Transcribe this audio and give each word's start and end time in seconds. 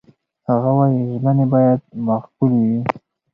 هغه 0.49 0.71
وايي، 0.77 1.01
ژمنې 1.19 1.45
باید 1.53 1.79
معقولې 2.05 2.61
وي. 2.69 2.79